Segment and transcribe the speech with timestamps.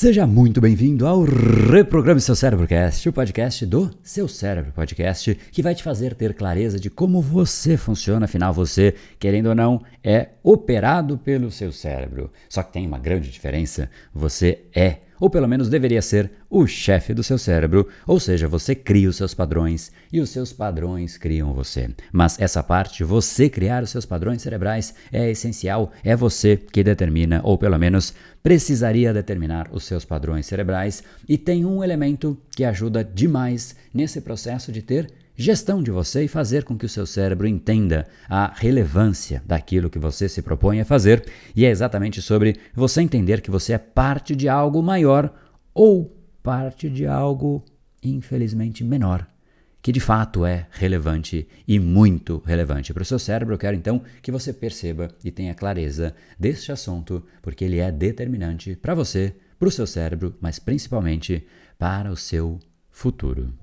[0.00, 5.74] Seja muito bem-vindo ao Reprograme Seu Cérebrocast, o podcast do Seu Cérebro Podcast, que vai
[5.74, 11.18] te fazer ter clareza de como você funciona, afinal você, querendo ou não, é operado
[11.18, 12.32] pelo seu cérebro.
[12.48, 17.12] Só que tem uma grande diferença, você é ou pelo menos deveria ser, o chefe
[17.14, 21.52] do seu cérebro, ou seja, você cria os seus padrões e os seus padrões criam
[21.52, 21.90] você.
[22.10, 27.40] Mas essa parte, você criar os seus padrões cerebrais, é essencial, é você que determina,
[27.44, 33.04] ou pelo menos precisaria determinar os seus padrões cerebrais, e tem um elemento que ajuda
[33.04, 37.46] demais nesse processo de ter gestão de você e fazer com que o seu cérebro
[37.46, 41.24] entenda a relevância daquilo que você se propõe a fazer,
[41.56, 45.32] e é exatamente sobre você entender que você é parte de algo maior
[45.72, 47.64] ou parte de algo
[48.02, 49.26] infelizmente menor,
[49.80, 53.54] que de fato é relevante e muito relevante para o seu cérebro.
[53.54, 58.76] Eu quero então que você perceba e tenha clareza deste assunto, porque ele é determinante
[58.76, 61.46] para você, para o seu cérebro, mas principalmente
[61.78, 62.58] para o seu
[62.90, 63.54] futuro.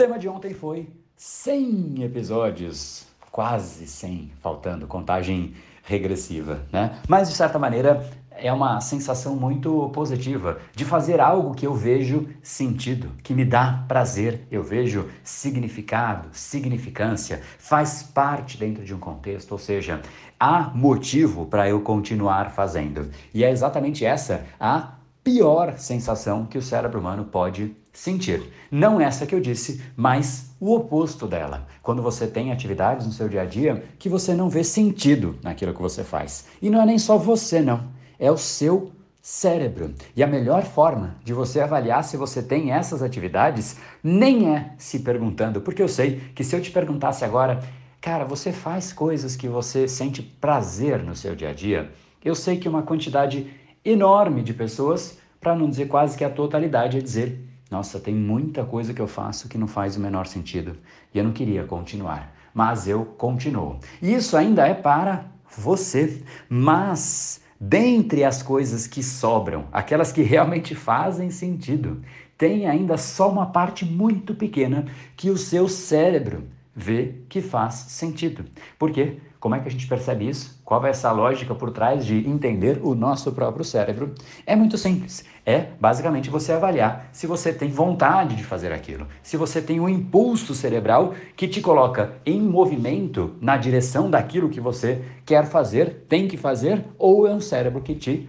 [0.00, 5.52] Tema de ontem foi 100 episódios, quase 100, faltando contagem
[5.84, 6.98] regressiva, né?
[7.06, 12.26] Mas de certa maneira é uma sensação muito positiva de fazer algo que eu vejo
[12.42, 19.52] sentido, que me dá prazer, eu vejo significado, significância, faz parte dentro de um contexto,
[19.52, 20.00] ou seja,
[20.38, 23.10] há motivo para eu continuar fazendo.
[23.34, 28.52] E é exatamente essa a pior sensação que o cérebro humano pode sentir.
[28.70, 31.66] Não essa que eu disse, mas o oposto dela.
[31.82, 35.74] Quando você tem atividades no seu dia a dia que você não vê sentido naquilo
[35.74, 36.46] que você faz.
[36.62, 37.88] E não é nem só você, não.
[38.18, 39.94] É o seu cérebro.
[40.16, 45.00] E a melhor forma de você avaliar se você tem essas atividades nem é se
[45.00, 47.62] perguntando, porque eu sei que se eu te perguntasse agora,
[48.00, 51.90] cara, você faz coisas que você sente prazer no seu dia a dia?
[52.24, 53.46] Eu sei que uma quantidade
[53.84, 58.64] enorme de pessoas, para não dizer quase que a totalidade, é dizer nossa, tem muita
[58.64, 60.76] coisa que eu faço que não faz o menor sentido
[61.14, 63.78] e eu não queria continuar, mas eu continuo.
[64.02, 65.26] E isso ainda é para
[65.56, 71.98] você, mas dentre as coisas que sobram, aquelas que realmente fazem sentido,
[72.36, 74.86] tem ainda só uma parte muito pequena
[75.16, 76.48] que o seu cérebro
[76.80, 78.44] vê que faz sentido.
[78.78, 79.18] Por quê?
[79.38, 80.60] Como é que a gente percebe isso?
[80.64, 84.14] Qual é essa lógica por trás de entender o nosso próprio cérebro?
[84.46, 85.24] É muito simples.
[85.46, 89.88] É basicamente você avaliar se você tem vontade de fazer aquilo, se você tem um
[89.88, 96.28] impulso cerebral que te coloca em movimento na direção daquilo que você quer fazer, tem
[96.28, 98.28] que fazer, ou é um cérebro que te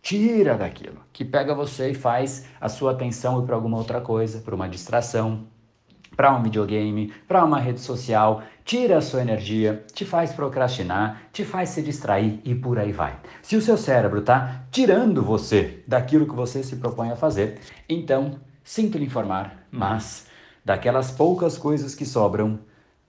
[0.00, 4.40] tira daquilo, que pega você e faz a sua atenção ir para alguma outra coisa,
[4.40, 5.44] para uma distração,
[6.16, 11.44] para um videogame, para uma rede social, tira a sua energia, te faz procrastinar, te
[11.44, 13.18] faz se distrair e por aí vai.
[13.42, 18.38] Se o seu cérebro está tirando você daquilo que você se propõe a fazer, então
[18.62, 20.26] sinto lhe informar, mas
[20.64, 22.60] daquelas poucas coisas que sobram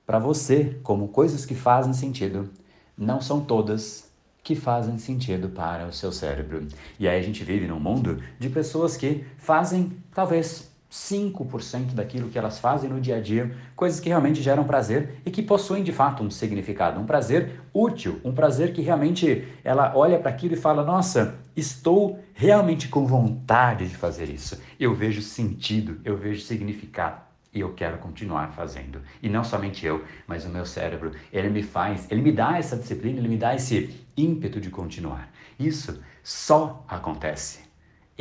[0.05, 2.49] para você como coisas que fazem sentido,
[2.97, 4.11] não são todas
[4.43, 6.67] que fazem sentido para o seu cérebro.
[6.99, 12.37] E aí a gente vive num mundo de pessoas que fazem talvez 5% daquilo que
[12.37, 15.91] elas fazem no dia a dia, coisas que realmente geram prazer e que possuem de
[15.91, 20.57] fato um significado, um prazer útil, um prazer que realmente ela olha para aquilo e
[20.57, 24.61] fala: "Nossa, estou realmente com vontade de fazer isso.
[24.79, 27.21] Eu vejo sentido, eu vejo significado
[27.51, 29.01] e eu quero continuar fazendo.
[29.21, 32.77] E não somente eu, mas o meu cérebro, ele me faz, ele me dá essa
[32.77, 35.31] disciplina, ele me dá esse ímpeto de continuar.
[35.59, 37.61] Isso só acontece,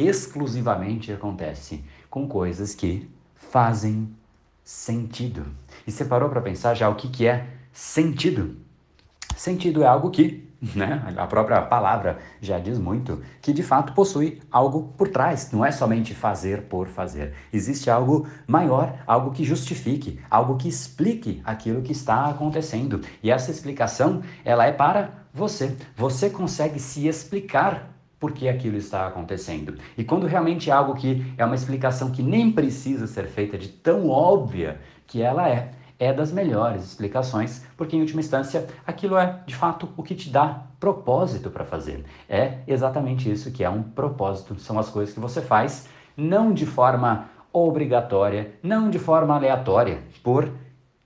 [0.07, 4.09] exclusivamente acontece com coisas que fazem
[4.65, 5.47] sentido.
[5.87, 8.57] E você parou para pensar já o que, que é sentido?
[9.37, 14.41] Sentido é algo que, né, a própria palavra já diz muito, que de fato possui
[14.51, 17.35] algo por trás, não é somente fazer por fazer.
[17.53, 23.01] Existe algo maior, algo que justifique, algo que explique aquilo que está acontecendo.
[23.23, 25.77] E essa explicação, ela é para você.
[25.97, 27.92] Você consegue se explicar
[28.23, 29.75] por que aquilo está acontecendo.
[29.99, 33.67] E quando realmente é algo que é uma explicação que nem precisa ser feita de
[33.67, 39.41] tão óbvia que ela é, é das melhores explicações, porque em última instância aquilo é
[39.45, 42.05] de fato o que te dá propósito para fazer.
[42.29, 44.57] É exatamente isso que é um propósito.
[44.61, 50.49] São as coisas que você faz não de forma obrigatória, não de forma aleatória, por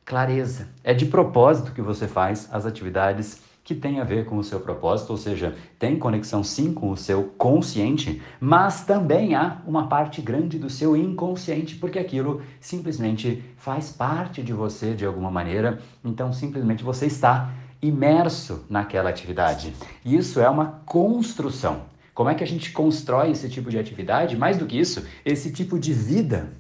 [0.04, 0.68] clareza.
[0.84, 4.60] É de propósito que você faz as atividades que tem a ver com o seu
[4.60, 10.22] propósito, ou seja, tem conexão sim com o seu consciente, mas também há uma parte
[10.22, 16.32] grande do seu inconsciente, porque aquilo simplesmente faz parte de você de alguma maneira, então
[16.32, 17.52] simplesmente você está
[17.82, 19.74] imerso naquela atividade.
[20.04, 21.86] Isso é uma construção.
[22.14, 24.36] Como é que a gente constrói esse tipo de atividade?
[24.36, 26.52] Mais do que isso, esse tipo de vida,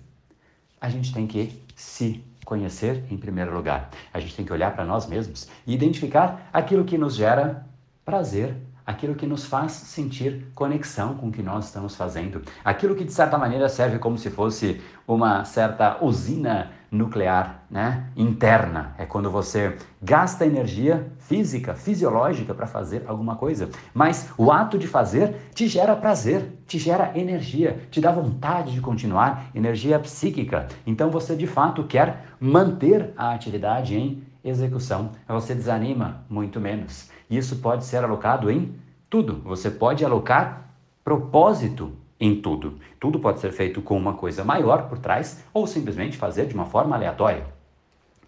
[0.80, 3.90] a gente tem que se conhecer em primeiro lugar.
[4.14, 7.66] A gente tem que olhar para nós mesmos e identificar aquilo que nos gera
[8.04, 8.56] prazer,
[8.86, 13.12] aquilo que nos faz sentir conexão com o que nós estamos fazendo, aquilo que de
[13.12, 18.94] certa maneira serve como se fosse uma certa usina nuclear, né, interna.
[18.98, 24.86] É quando você gasta energia física, fisiológica para fazer alguma coisa, mas o ato de
[24.86, 30.68] fazer te gera prazer, te gera energia, te dá vontade de continuar, energia psíquica.
[30.86, 35.10] Então você de fato quer manter a atividade em execução.
[35.28, 37.10] Você desanima muito menos.
[37.28, 38.74] Isso pode ser alocado em
[39.10, 39.42] tudo.
[39.44, 40.70] Você pode alocar
[41.02, 42.78] propósito em tudo.
[42.98, 46.66] Tudo pode ser feito com uma coisa maior por trás ou simplesmente fazer de uma
[46.66, 47.46] forma aleatória.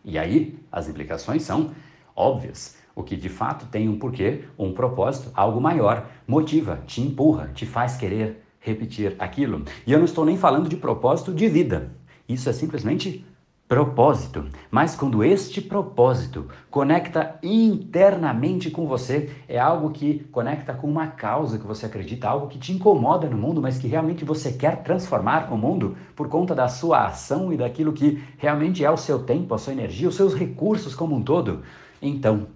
[0.05, 1.71] E aí as implicações são
[2.15, 2.77] óbvias.
[2.95, 7.65] O que de fato tem um porquê, um propósito, algo maior, motiva, te empurra, te
[7.65, 9.65] faz querer repetir aquilo.
[9.87, 11.93] E eu não estou nem falando de propósito de vida.
[12.29, 13.25] Isso é simplesmente
[13.69, 14.47] propósito.
[14.71, 21.59] Mas quando este propósito conecta internamente com você, é algo que conecta com uma causa
[21.59, 25.53] que você acredita, algo que te incomoda no mundo, mas que realmente você quer transformar
[25.53, 29.55] o mundo por conta da sua ação e daquilo que realmente é o seu tempo,
[29.55, 31.63] a sua energia, os seus recursos como um todo,
[32.01, 32.49] então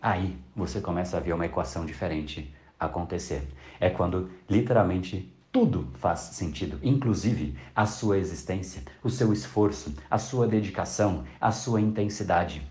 [0.00, 3.48] aí você começa a ver uma equação diferente acontecer.
[3.80, 10.48] É quando literalmente tudo faz sentido, inclusive a sua existência, o seu esforço, a sua
[10.48, 12.66] dedicação, a sua intensidade.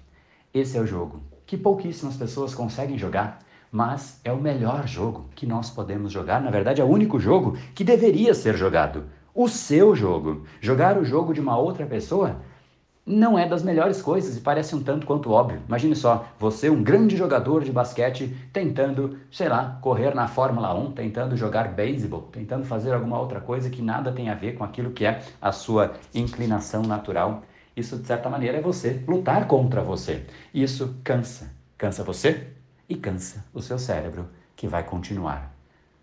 [0.52, 3.38] Esse é o jogo que pouquíssimas pessoas conseguem jogar,
[3.72, 6.42] mas é o melhor jogo que nós podemos jogar.
[6.42, 9.04] Na verdade, é o único jogo que deveria ser jogado.
[9.34, 10.44] O seu jogo.
[10.60, 12.42] Jogar o jogo de uma outra pessoa
[13.06, 15.62] não é das melhores coisas e parece um tanto quanto óbvio.
[15.68, 20.92] Imagine só, você, um grande jogador de basquete, tentando, sei lá, correr na Fórmula 1,
[20.92, 24.92] tentando jogar beisebol, tentando fazer alguma outra coisa que nada tem a ver com aquilo
[24.92, 27.44] que é a sua inclinação natural.
[27.76, 30.24] Isso, de certa maneira, é você lutar contra você.
[30.54, 31.52] Isso cansa.
[31.78, 32.48] Cansa você
[32.88, 35.52] e cansa o seu cérebro, que vai continuar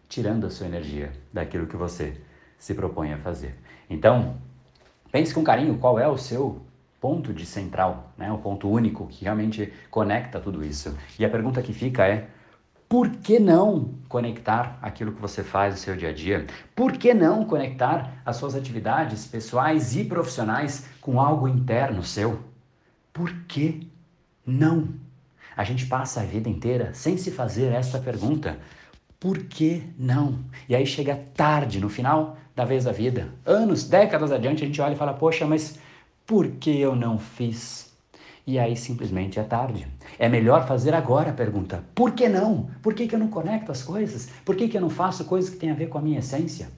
[0.08, 2.16] tirando a sua energia daquilo que você
[2.58, 3.54] se propõe a fazer.
[3.88, 4.36] Então,
[5.12, 6.62] pense com carinho qual é o seu
[7.00, 8.30] ponto de central, né?
[8.32, 10.96] o ponto único que realmente conecta tudo isso.
[11.18, 12.28] E a pergunta que fica é:
[12.88, 16.46] por que não conectar aquilo que você faz no seu dia a dia?
[16.74, 22.40] Por que não conectar as suas atividades pessoais e profissionais com algo interno seu?
[23.12, 23.88] Por que
[24.46, 24.88] não?
[25.56, 28.58] A gente passa a vida inteira sem se fazer essa pergunta.
[29.20, 30.38] Por que não?
[30.68, 34.80] E aí chega tarde, no final da vez da vida, anos, décadas adiante, a gente
[34.80, 35.78] olha e fala: Poxa, mas
[36.28, 37.90] por que eu não fiz?
[38.46, 39.88] E aí simplesmente é tarde.
[40.18, 42.68] É melhor fazer agora a pergunta: por que não?
[42.82, 44.28] Por que, que eu não conecto as coisas?
[44.44, 46.68] Por que, que eu não faço coisas que têm a ver com a minha essência?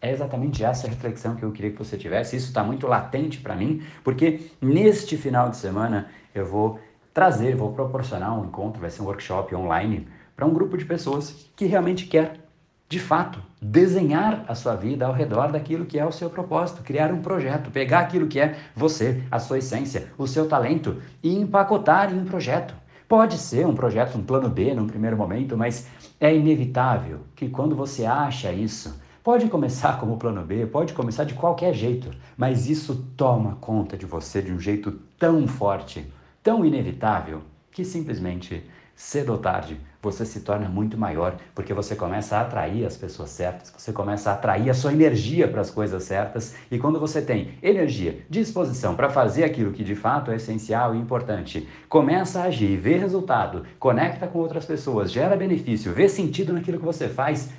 [0.00, 2.36] É exatamente essa reflexão que eu queria que você tivesse.
[2.36, 6.78] Isso está muito latente para mim, porque neste final de semana eu vou
[7.12, 10.06] trazer, vou proporcionar um encontro, vai ser um workshop online
[10.36, 12.43] para um grupo de pessoas que realmente quer
[12.88, 17.12] de fato, desenhar a sua vida ao redor daquilo que é o seu propósito, criar
[17.12, 22.12] um projeto, pegar aquilo que é você, a sua essência, o seu talento e empacotar
[22.12, 22.74] em um projeto.
[23.08, 25.88] Pode ser um projeto, um plano B num primeiro momento, mas
[26.20, 31.34] é inevitável que quando você acha isso, pode começar como plano B, pode começar de
[31.34, 36.06] qualquer jeito, mas isso toma conta de você de um jeito tão forte,
[36.42, 38.62] tão inevitável, que simplesmente
[38.94, 43.30] cedo ou tarde você se torna muito maior, porque você começa a atrair as pessoas
[43.30, 47.22] certas, você começa a atrair a sua energia para as coisas certas, e quando você
[47.22, 52.44] tem energia, disposição para fazer aquilo que de fato é essencial e importante, começa a
[52.44, 57.50] agir, vê resultado, conecta com outras pessoas, gera benefício, vê sentido naquilo que você faz,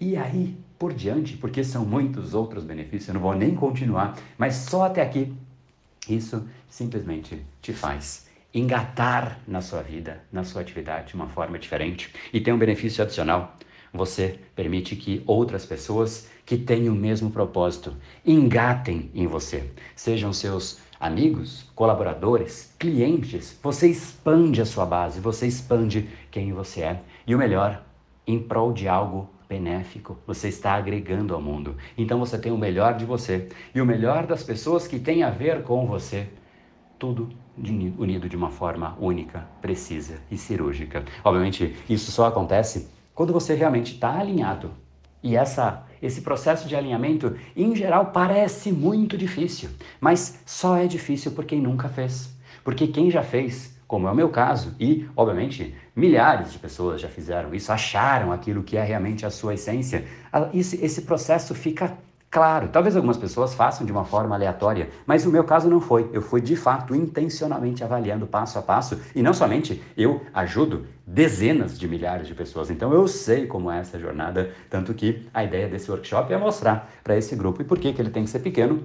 [0.00, 4.54] e aí por diante, porque são muitos outros benefícios, eu não vou nem continuar, mas
[4.54, 5.34] só até aqui,
[6.08, 12.12] isso simplesmente te faz engatar na sua vida, na sua atividade de uma forma diferente.
[12.32, 13.56] E tem um benefício adicional.
[13.92, 20.80] Você permite que outras pessoas que têm o mesmo propósito engatem em você, sejam seus
[21.00, 23.58] amigos, colaboradores, clientes.
[23.62, 27.00] Você expande a sua base, você expande quem você é.
[27.26, 27.82] E o melhor,
[28.26, 31.76] em prol de algo benéfico, você está agregando ao mundo.
[31.96, 35.30] Então você tem o melhor de você e o melhor das pessoas que têm a
[35.30, 36.28] ver com você
[36.98, 37.30] tudo
[37.98, 41.04] unido de uma forma única, precisa e cirúrgica.
[41.24, 44.70] Obviamente, isso só acontece quando você realmente está alinhado.
[45.22, 51.32] E essa, esse processo de alinhamento, em geral, parece muito difícil, mas só é difícil
[51.32, 52.32] por quem nunca fez.
[52.62, 57.08] Porque quem já fez, como é o meu caso, e, obviamente, milhares de pessoas já
[57.08, 60.04] fizeram isso, acharam aquilo que é realmente a sua essência,
[60.54, 61.96] esse, esse processo fica
[62.30, 66.10] Claro, talvez algumas pessoas façam de uma forma aleatória, mas o meu caso não foi.
[66.12, 71.78] Eu fui de fato intencionalmente avaliando passo a passo e não somente eu ajudo dezenas
[71.78, 72.70] de milhares de pessoas.
[72.70, 76.90] Então eu sei como é essa jornada, tanto que a ideia desse workshop é mostrar
[77.02, 78.84] para esse grupo e por que, que ele tem que ser pequeno.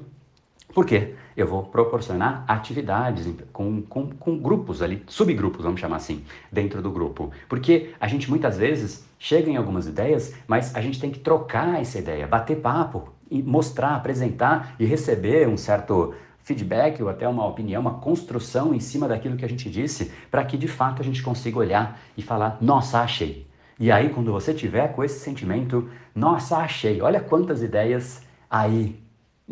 [0.74, 6.82] Porque eu vou proporcionar atividades com, com, com grupos ali, subgrupos, vamos chamar assim, dentro
[6.82, 7.32] do grupo.
[7.48, 11.80] Porque a gente muitas vezes chega em algumas ideias, mas a gente tem que trocar
[11.80, 16.14] essa ideia, bater papo, mostrar, apresentar e receber um certo
[16.44, 20.44] feedback ou até uma opinião, uma construção em cima daquilo que a gente disse, para
[20.44, 23.48] que de fato a gente consiga olhar e falar: nossa, achei.
[23.80, 29.03] E aí, quando você tiver com esse sentimento, nossa, achei, olha quantas ideias aí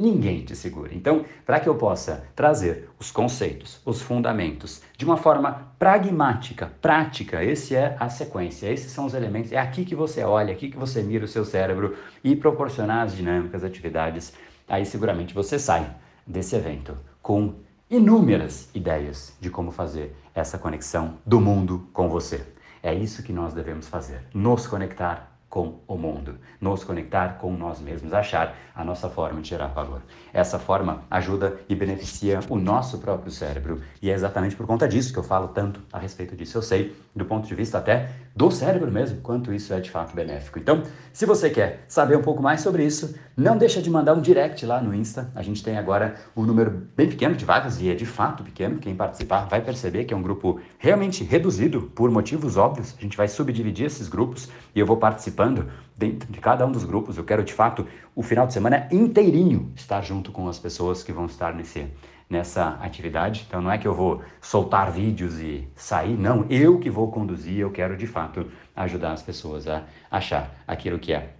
[0.01, 0.95] Ninguém te segura.
[0.95, 7.43] Então, para que eu possa trazer os conceitos, os fundamentos, de uma forma pragmática, prática,
[7.43, 10.77] esse é a sequência, esses são os elementos, é aqui que você olha, aqui que
[10.77, 14.33] você mira o seu cérebro e proporcionar as dinâmicas, atividades,
[14.67, 15.87] aí seguramente você sai
[16.25, 17.53] desse evento com
[17.87, 22.43] inúmeras ideias de como fazer essa conexão do mundo com você.
[22.81, 27.81] É isso que nós devemos fazer, nos conectar com o mundo, nos conectar com nós
[27.81, 30.01] mesmos, achar a nossa forma de gerar valor.
[30.33, 35.11] Essa forma ajuda e beneficia o nosso próprio cérebro e é exatamente por conta disso
[35.11, 36.57] que eu falo tanto a respeito disso.
[36.57, 40.15] Eu sei, do ponto de vista até do cérebro mesmo, quanto isso é de fato
[40.15, 40.57] benéfico.
[40.57, 44.21] Então, se você quer saber um pouco mais sobre isso, não deixa de mandar um
[44.21, 45.29] direct lá no Insta.
[45.35, 48.79] A gente tem agora um número bem pequeno de vagas e é de fato pequeno.
[48.79, 52.95] Quem participar vai perceber que é um grupo realmente reduzido por motivos óbvios.
[52.97, 54.95] A gente vai subdividir esses grupos e eu vou
[55.41, 57.17] participando dentro de cada um dos grupos.
[57.17, 61.11] Eu quero de fato o final de semana inteirinho estar junto com as pessoas que
[61.11, 61.87] vão estar nesse
[62.29, 63.45] nessa atividade.
[63.45, 67.59] Então não é que eu vou soltar vídeos e sair, não, eu que vou conduzir,
[67.59, 71.33] eu quero de fato ajudar as pessoas a achar aquilo que é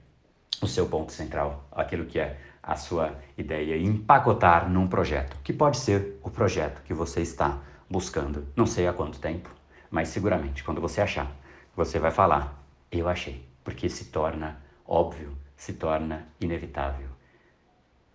[0.62, 5.54] o seu ponto central, aquilo que é a sua ideia e empacotar num projeto, que
[5.54, 8.46] pode ser o projeto que você está buscando.
[8.54, 9.50] Não sei há quanto tempo,
[9.90, 11.32] mas seguramente quando você achar,
[11.74, 17.10] você vai falar: "Eu achei", porque se torna óbvio, se torna inevitável.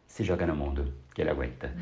[0.06, 1.72] Se joga no mundo que ele aguenta.